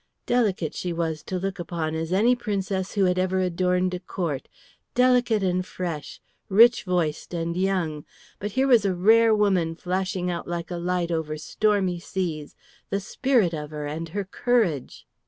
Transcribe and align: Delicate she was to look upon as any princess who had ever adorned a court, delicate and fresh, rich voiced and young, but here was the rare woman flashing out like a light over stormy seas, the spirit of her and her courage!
Delicate 0.25 0.73
she 0.73 0.91
was 0.91 1.21
to 1.21 1.37
look 1.37 1.59
upon 1.59 1.93
as 1.93 2.11
any 2.11 2.35
princess 2.35 2.93
who 2.95 3.05
had 3.05 3.19
ever 3.19 3.39
adorned 3.39 3.93
a 3.93 3.99
court, 3.99 4.47
delicate 4.95 5.43
and 5.43 5.63
fresh, 5.63 6.19
rich 6.49 6.85
voiced 6.85 7.35
and 7.35 7.55
young, 7.55 8.03
but 8.39 8.53
here 8.53 8.65
was 8.65 8.81
the 8.81 8.95
rare 8.95 9.35
woman 9.35 9.75
flashing 9.75 10.31
out 10.31 10.47
like 10.47 10.71
a 10.71 10.77
light 10.77 11.11
over 11.11 11.37
stormy 11.37 11.99
seas, 11.99 12.55
the 12.89 12.99
spirit 12.99 13.53
of 13.53 13.69
her 13.69 13.85
and 13.85 14.09
her 14.09 14.25
courage! 14.25 15.05